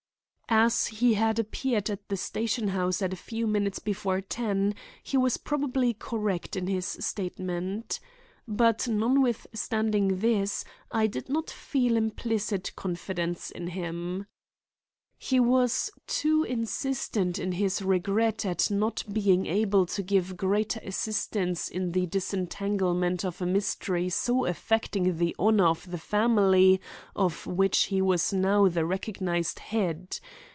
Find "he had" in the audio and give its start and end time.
0.87-1.39